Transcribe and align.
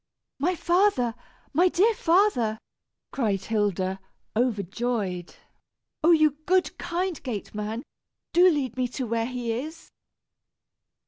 "My 0.39 0.55
father! 0.55 1.13
My 1.53 1.67
dear 1.69 1.93
father!" 1.93 2.57
cried 3.11 3.43
Hilda, 3.43 3.99
overjoyed. 4.35 5.35
"Oh! 6.03 6.09
you 6.09 6.37
good, 6.47 6.75
kind 6.79 7.21
gateman, 7.21 7.83
do 8.33 8.49
lead 8.49 8.77
me 8.77 8.87
to 8.97 9.05
where 9.05 9.27
he 9.27 9.51
is." 9.51 9.91